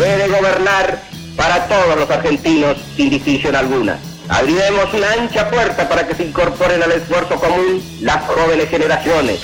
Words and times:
debe 0.00 0.28
gobernar 0.28 1.00
para 1.36 1.66
todos 1.66 1.96
los 1.96 2.10
argentinos 2.10 2.76
sin 2.96 3.10
distinción 3.10 3.56
alguna. 3.56 3.98
Abriremos 4.28 4.92
una 4.94 5.12
ancha 5.12 5.50
puerta 5.50 5.88
para 5.88 6.06
que 6.06 6.14
se 6.14 6.24
incorporen 6.24 6.82
al 6.82 6.92
esfuerzo 6.92 7.36
común 7.36 7.82
las 8.00 8.24
jóvenes 8.24 8.68
generaciones. 8.70 9.40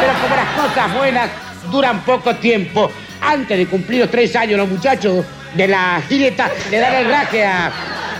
Pero 0.00 0.12
como 0.22 0.36
las 0.36 0.68
cosas 0.68 0.94
buenas 0.94 1.30
duran 1.70 2.04
poco 2.04 2.34
tiempo, 2.36 2.90
antes 3.20 3.58
de 3.58 3.66
cumplir 3.66 4.00
los 4.00 4.10
tres 4.10 4.34
años, 4.34 4.58
los 4.58 4.68
muchachos 4.68 5.24
de 5.54 5.68
la 5.68 6.02
gileta 6.08 6.50
le 6.70 6.78
dan 6.78 6.94
el 6.94 7.08
raje 7.08 7.44
a, 7.44 7.72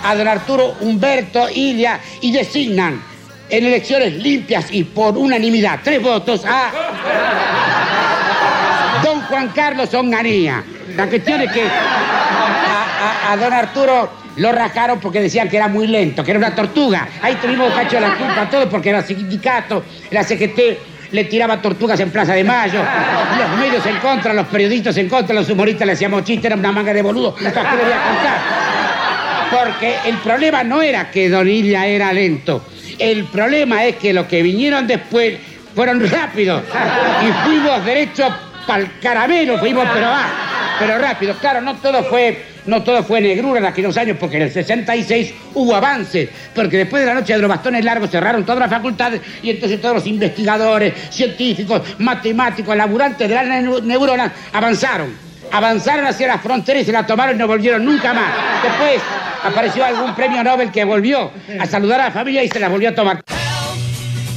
a 0.04 0.14
don 0.14 0.28
Arturo 0.28 0.76
Humberto 0.80 1.48
Ilia 1.50 2.00
y 2.20 2.32
designan 2.32 3.02
en 3.48 3.64
elecciones 3.66 4.12
limpias 4.14 4.66
y 4.70 4.84
por 4.84 5.16
unanimidad, 5.16 5.80
tres 5.82 6.02
votos 6.02 6.44
a 6.44 6.70
don 9.02 9.20
Juan 9.22 9.48
Carlos 9.54 9.92
Onganía. 9.94 10.64
La 10.96 11.06
cuestión 11.06 11.40
es 11.42 11.52
que 11.52 11.62
a, 11.62 13.28
a- 13.28 13.32
a 13.32 13.36
don 13.36 13.52
Arturo 13.52 14.10
lo 14.36 14.52
rajaron 14.52 15.00
porque 15.00 15.20
decían 15.20 15.48
que 15.48 15.56
era 15.56 15.68
muy 15.68 15.86
lento, 15.86 16.22
que 16.24 16.30
era 16.32 16.38
una 16.38 16.54
tortuga. 16.54 17.08
Ahí 17.22 17.34
tuvimos 17.36 17.72
cacho 17.72 17.98
la 18.00 18.14
culpa 18.16 18.48
todo 18.50 18.68
porque 18.68 18.90
era 18.90 19.02
sindicato, 19.02 19.84
la 20.10 20.22
CGT 20.24 20.58
le 21.12 21.24
tiraba 21.24 21.62
tortugas 21.62 22.00
en 22.00 22.10
Plaza 22.10 22.32
de 22.34 22.42
Mayo, 22.44 22.80
los 23.38 23.58
medios 23.60 23.86
en 23.86 23.96
contra, 23.98 24.34
los 24.34 24.46
periodistas 24.48 24.96
en 24.96 25.08
contra, 25.08 25.34
los 25.34 25.48
humoristas 25.48 25.86
le 25.86 25.92
hacíamos 25.92 26.24
chistes, 26.24 26.46
era 26.46 26.56
una 26.56 26.72
manga 26.72 26.92
de 26.92 27.00
boludo. 27.02 27.34
¿Para 27.34 27.52
qué 27.52 27.76
le 27.76 27.82
voy 27.84 27.92
a 27.92 28.02
contar? 28.02 28.38
Porque 29.50 29.94
el 30.06 30.16
problema 30.18 30.64
no 30.64 30.82
era 30.82 31.10
que 31.10 31.28
Don 31.28 31.48
Ilia 31.48 31.86
era 31.86 32.12
lento. 32.12 32.64
El 32.98 33.24
problema 33.24 33.84
es 33.84 33.96
que 33.96 34.12
los 34.12 34.26
que 34.26 34.42
vinieron 34.42 34.86
después 34.86 35.34
fueron 35.74 36.00
rápidos. 36.08 36.62
Y 37.22 37.46
fuimos 37.46 37.84
derecho 37.84 38.28
para 38.66 38.82
el 38.82 38.98
caramelo, 39.00 39.58
fuimos, 39.58 39.86
pero 39.92 40.06
va, 40.08 40.26
pero 40.78 40.98
rápido. 40.98 41.34
Claro, 41.36 41.60
no 41.60 41.76
todo 41.76 42.02
fue, 42.04 42.44
no 42.66 42.82
todo 42.82 43.02
fue 43.04 43.20
negrura 43.20 43.58
en 43.60 43.66
aquellos 43.66 43.96
años, 43.96 44.16
porque 44.18 44.36
en 44.36 44.42
el 44.42 44.52
66 44.52 45.32
hubo 45.54 45.74
avances, 45.74 46.28
porque 46.54 46.78
después 46.78 47.00
de 47.02 47.06
la 47.06 47.14
noche 47.14 47.32
de 47.34 47.38
los 47.38 47.48
bastones 47.48 47.84
largos 47.84 48.10
cerraron 48.10 48.44
todas 48.44 48.60
las 48.60 48.70
facultades 48.70 49.20
y 49.42 49.50
entonces 49.50 49.80
todos 49.80 49.94
los 49.94 50.06
investigadores, 50.06 50.92
científicos, 51.10 51.80
matemáticos, 51.98 52.76
laburantes 52.76 53.28
de 53.28 53.34
las 53.34 53.46
neu- 53.46 53.82
neuronas 53.82 54.32
avanzaron 54.52 55.26
avanzaron 55.52 56.04
hacia 56.06 56.26
las 56.26 56.40
fronteras 56.42 56.82
y 56.82 56.86
se 56.86 56.92
la 56.92 57.06
tomaron 57.06 57.36
y 57.36 57.38
no 57.38 57.46
volvieron 57.46 57.84
nunca 57.84 58.12
más. 58.12 58.32
Después 58.64 59.00
apareció 59.46 59.84
algún 59.84 60.14
premio 60.14 60.42
Nobel 60.42 60.70
que 60.70 60.84
volvió 60.84 61.30
a 61.58 61.66
saludar 61.66 62.00
a 62.00 62.04
la 62.04 62.10
familia 62.10 62.44
y 62.44 62.48
se 62.48 62.60
la 62.60 62.68
volvió 62.68 62.90
a 62.90 62.94
tomar. 62.94 63.22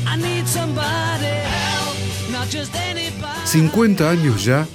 I 0.05 0.17
need 0.17 0.45
somebody 0.45 1.25
help, 1.25 2.31
not 2.31 2.49
just 2.51 2.75
anybody. 2.75 3.45
50 3.45 4.09
años 4.09 4.43
ya 4.43 4.65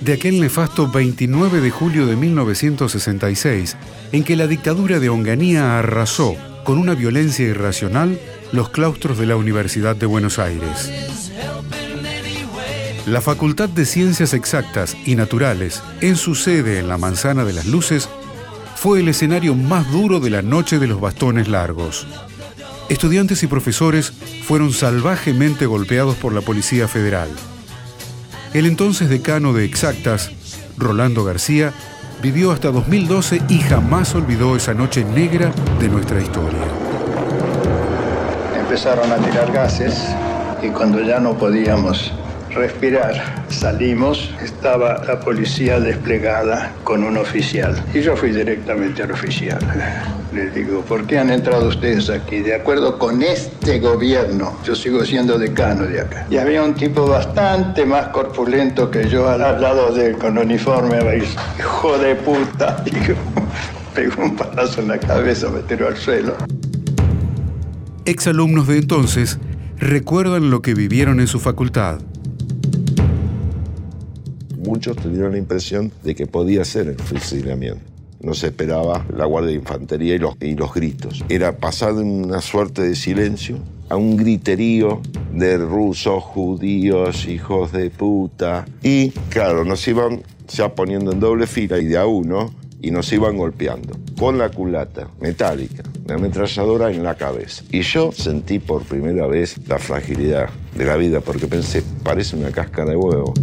de 0.00 0.14
aquel 0.14 0.40
nefasto 0.40 0.90
29 0.90 1.60
de 1.60 1.70
julio 1.70 2.06
de 2.06 2.16
1966, 2.16 3.76
en 4.10 4.24
que 4.24 4.36
la 4.36 4.46
dictadura 4.46 4.98
de 4.98 5.08
Onganía 5.08 5.78
arrasó 5.78 6.36
con 6.64 6.78
una 6.78 6.94
violencia 6.94 7.46
irracional 7.46 8.18
los 8.50 8.70
claustros 8.70 9.18
de 9.18 9.26
la 9.26 9.36
Universidad 9.36 9.94
de 9.94 10.06
Buenos 10.06 10.38
Aires. 10.38 10.90
La 13.06 13.20
Facultad 13.20 13.68
de 13.68 13.84
Ciencias 13.84 14.32
Exactas 14.34 14.96
y 15.04 15.16
Naturales, 15.16 15.82
en 16.00 16.16
su 16.16 16.34
sede 16.34 16.78
en 16.78 16.88
la 16.88 16.98
Manzana 16.98 17.44
de 17.44 17.52
las 17.52 17.66
Luces, 17.66 18.08
fue 18.82 18.98
el 18.98 19.06
escenario 19.06 19.54
más 19.54 19.92
duro 19.92 20.18
de 20.18 20.28
la 20.28 20.42
Noche 20.42 20.80
de 20.80 20.88
los 20.88 21.00
Bastones 21.00 21.46
Largos. 21.46 22.04
Estudiantes 22.88 23.44
y 23.44 23.46
profesores 23.46 24.10
fueron 24.10 24.72
salvajemente 24.72 25.66
golpeados 25.66 26.16
por 26.16 26.32
la 26.32 26.40
Policía 26.40 26.88
Federal. 26.88 27.28
El 28.52 28.66
entonces 28.66 29.08
decano 29.08 29.52
de 29.52 29.64
Exactas, 29.64 30.32
Rolando 30.76 31.22
García, 31.22 31.72
vivió 32.20 32.50
hasta 32.50 32.72
2012 32.72 33.42
y 33.48 33.60
jamás 33.60 34.16
olvidó 34.16 34.56
esa 34.56 34.74
noche 34.74 35.04
negra 35.04 35.52
de 35.78 35.88
nuestra 35.88 36.20
historia. 36.20 36.58
Empezaron 38.58 39.12
a 39.12 39.16
tirar 39.18 39.52
gases 39.52 40.08
y 40.60 40.70
cuando 40.70 41.00
ya 41.04 41.20
no 41.20 41.38
podíamos 41.38 42.12
respirar, 42.54 43.44
salimos, 43.48 44.34
estaba 44.42 45.02
la 45.06 45.20
policía 45.20 45.80
desplegada 45.80 46.72
con 46.84 47.04
un 47.04 47.16
oficial. 47.16 47.82
Y 47.94 48.00
yo 48.00 48.16
fui 48.16 48.30
directamente 48.30 49.02
al 49.02 49.12
oficial. 49.12 49.58
Les 50.32 50.54
digo, 50.54 50.80
¿por 50.82 51.06
qué 51.06 51.18
han 51.18 51.30
entrado 51.30 51.68
ustedes 51.68 52.08
aquí? 52.10 52.40
De 52.40 52.54
acuerdo 52.54 52.98
con 52.98 53.22
este 53.22 53.80
gobierno, 53.80 54.58
yo 54.64 54.74
sigo 54.74 55.04
siendo 55.04 55.38
decano 55.38 55.84
de 55.84 56.00
acá. 56.00 56.26
Y 56.30 56.38
había 56.38 56.62
un 56.62 56.74
tipo 56.74 57.06
bastante 57.06 57.84
más 57.84 58.08
corpulento 58.08 58.90
que 58.90 59.08
yo 59.08 59.28
al, 59.28 59.40
lado 59.60 59.92
de 59.92 60.08
él, 60.08 60.18
con 60.18 60.38
uniforme, 60.38 60.98
hijo 61.58 61.98
de 61.98 62.14
puta. 62.16 62.82
Digo, 62.84 63.14
pegó 63.94 64.22
un 64.22 64.36
palazo 64.36 64.80
en 64.80 64.88
la 64.88 64.98
cabeza, 64.98 65.48
me 65.50 65.60
tiró 65.60 65.88
al 65.88 65.96
suelo. 65.96 66.36
Exalumnos 68.04 68.66
de 68.66 68.78
entonces 68.78 69.38
recuerdan 69.76 70.50
lo 70.50 70.62
que 70.62 70.74
vivieron 70.74 71.20
en 71.20 71.26
su 71.26 71.40
facultad. 71.40 72.00
Muchos 74.72 74.96
tenían 74.96 75.32
la 75.32 75.36
impresión 75.36 75.92
de 76.02 76.14
que 76.14 76.26
podía 76.26 76.64
ser 76.64 76.88
el 76.88 76.96
fusilamiento. 76.96 77.84
No 78.22 78.32
se 78.32 78.46
esperaba 78.46 79.04
la 79.14 79.26
Guardia 79.26 79.50
de 79.50 79.56
Infantería 79.56 80.14
y 80.14 80.18
los, 80.18 80.34
y 80.40 80.54
los 80.54 80.72
gritos. 80.72 81.22
Era 81.28 81.58
pasado 81.58 82.00
en 82.00 82.08
una 82.08 82.40
suerte 82.40 82.80
de 82.80 82.96
silencio 82.96 83.58
a 83.90 83.96
un 83.96 84.16
griterío 84.16 85.02
de 85.34 85.58
rusos, 85.58 86.22
judíos, 86.22 87.28
hijos 87.28 87.70
de 87.72 87.90
puta. 87.90 88.64
Y 88.82 89.10
claro, 89.28 89.66
nos 89.66 89.86
iban 89.86 90.22
ya 90.48 90.74
poniendo 90.74 91.12
en 91.12 91.20
doble 91.20 91.46
fila 91.46 91.78
y 91.78 91.84
de 91.84 91.98
a 91.98 92.06
uno 92.06 92.50
y 92.80 92.92
nos 92.92 93.12
iban 93.12 93.36
golpeando 93.36 93.94
con 94.18 94.38
la 94.38 94.48
culata 94.48 95.06
metálica, 95.20 95.82
la 96.06 96.14
ametralladora 96.14 96.90
en 96.90 97.02
la 97.02 97.14
cabeza. 97.14 97.64
Y 97.70 97.82
yo 97.82 98.12
sentí 98.12 98.58
por 98.58 98.84
primera 98.84 99.26
vez 99.26 99.56
la 99.68 99.78
fragilidad 99.78 100.50
de 100.74 100.84
la 100.84 100.96
vida 100.96 101.20
porque 101.20 101.46
pensé, 101.46 101.82
parece 102.02 102.36
una 102.36 102.50
cáscara 102.50 102.90
de 102.90 102.96
huevo. 102.96 103.34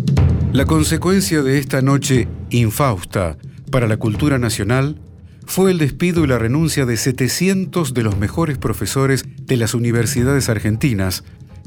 La 0.51 0.65
consecuencia 0.65 1.41
de 1.43 1.59
esta 1.59 1.81
noche 1.81 2.27
infausta 2.49 3.37
para 3.71 3.87
la 3.87 3.97
cultura 3.97 4.39
nacional 4.39 4.99
fue 5.45 5.71
el 5.71 5.77
despido 5.77 6.23
y 6.23 6.27
la 6.27 6.37
renuncia 6.37 6.85
de 6.85 6.97
700 6.97 7.93
de 7.93 8.03
los 8.03 8.17
mejores 8.17 8.57
profesores 8.57 9.25
de 9.45 9.57
las 9.57 9.73
universidades 9.73 10.49
argentinas 10.49 11.23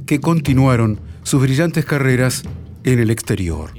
que 0.06 0.20
continuaron 0.20 1.00
sus 1.22 1.42
brillantes 1.42 1.84
carreras 1.84 2.44
en 2.84 2.98
el 2.98 3.10
exterior. 3.10 3.72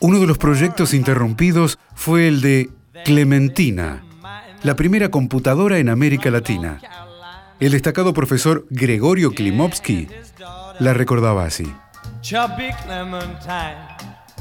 Uno 0.00 0.20
de 0.20 0.26
los 0.26 0.38
proyectos 0.38 0.94
interrumpidos 0.94 1.78
fue 1.94 2.28
el 2.28 2.40
de 2.40 2.70
Clementina, 3.04 4.04
la 4.62 4.76
primera 4.76 5.10
computadora 5.10 5.78
en 5.78 5.88
América 5.88 6.30
Latina. 6.30 6.80
El 7.60 7.72
destacado 7.72 8.12
profesor 8.12 8.66
Gregorio 8.70 9.30
Klimovsky 9.30 10.08
la 10.80 10.92
recordaba 10.92 11.44
así. 11.44 11.72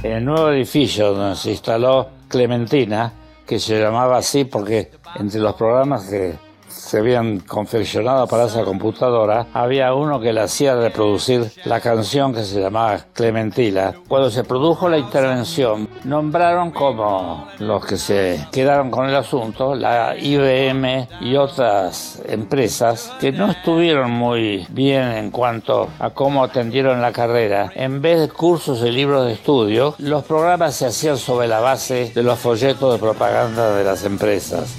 En 0.04 0.12
el 0.12 0.26
nuevo 0.26 0.50
edificio 0.50 1.14
donde 1.14 1.36
se 1.36 1.52
instaló 1.52 2.10
Clementina, 2.28 3.14
que 3.46 3.60
se 3.60 3.80
llamaba 3.80 4.18
así 4.18 4.46
porque 4.46 4.92
entre 5.16 5.40
los 5.40 5.56
programas 5.56 6.06
que 6.06 6.34
se 6.74 7.00
habían 7.00 7.40
confeccionado 7.40 8.28
para 8.28 8.46
esa 8.46 8.64
computadora, 8.64 9.48
había 9.54 9.94
uno 9.94 10.20
que 10.20 10.34
le 10.34 10.42
hacía 10.42 10.76
reproducir 10.76 11.52
la 11.66 11.80
canción 11.80 12.34
que 12.34 12.44
se 12.44 12.60
llamaba 12.60 13.00
Clementina. 13.14 13.94
Cuando 14.08 14.30
se 14.30 14.44
produjo 14.44 14.90
la 14.90 14.98
intervención, 14.98 15.90
nombraron 16.04 16.72
como 16.72 17.48
los 17.60 17.86
que 17.86 17.98
se 17.98 18.48
quedaron 18.52 18.92
con 18.92 19.08
el 19.08 19.16
asunto, 19.16 19.76
la 19.76 20.16
IBM 20.18 21.08
y 21.22 21.36
otras 21.36 22.22
empresas 22.28 23.12
que 23.20 23.32
no 23.32 23.52
estuvieron 23.52 24.12
muy 24.12 24.66
bien 24.70 25.12
en 25.14 25.32
cuanto 25.32 25.90
a 26.00 26.10
cómo 26.12 26.44
atendieron 26.44 27.02
la 27.02 27.12
carrera. 27.12 27.72
En 27.76 28.02
vez 28.02 28.20
de 28.20 28.30
cursos 28.30 28.82
y 28.82 28.92
libros 28.92 29.26
de 29.26 29.34
estudio, 29.34 29.96
los 29.98 30.24
programas 30.24 30.76
se 30.76 30.86
hacían 30.86 31.18
sobre 31.18 31.48
la 31.48 31.60
base 31.60 32.12
de 32.14 32.24
los 32.24 32.40
folletos 32.40 32.94
de 32.94 33.00
propaganda 33.00 33.76
de 33.76 33.84
las 33.84 34.04
empresas. 34.06 34.76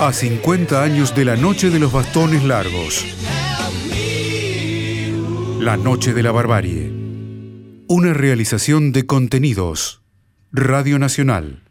A 0.00 0.14
50 0.14 0.82
años 0.82 1.14
de 1.14 1.26
la 1.26 1.36
Noche 1.36 1.68
de 1.68 1.78
los 1.78 1.92
Bastones 1.92 2.42
Largos. 2.42 3.04
La 5.60 5.76
Noche 5.76 6.14
de 6.14 6.22
la 6.22 6.32
Barbarie. 6.32 6.90
Una 7.86 8.14
realización 8.14 8.92
de 8.92 9.04
contenidos. 9.04 10.00
Radio 10.52 10.98
Nacional. 10.98 11.69